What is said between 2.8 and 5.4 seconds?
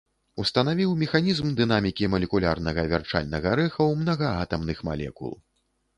вярчальнага рэха ў мнагаатамных малекул.